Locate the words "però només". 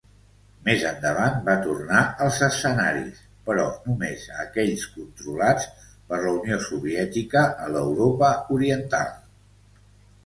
3.49-4.25